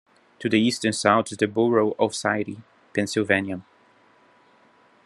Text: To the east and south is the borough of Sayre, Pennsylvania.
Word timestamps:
To 0.39 0.49
the 0.49 0.59
east 0.59 0.83
and 0.83 0.95
south 0.95 1.31
is 1.31 1.37
the 1.37 1.45
borough 1.47 1.93
of 1.99 2.15
Sayre, 2.15 2.55
Pennsylvania. 2.91 3.61